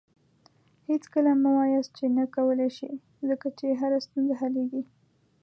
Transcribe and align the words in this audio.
هېڅکله 0.89 1.31
مه 1.41 1.49
وایاست 1.57 1.91
چې 1.97 2.05
نه 2.17 2.23
کولی 2.35 2.69
شې، 2.77 2.89
ځکه 3.29 3.47
چې 3.57 3.65
هره 3.81 3.97
ستونزه 4.05 4.33
حلیږي. 4.41 4.83